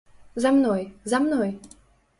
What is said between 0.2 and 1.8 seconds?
За мной, за мной.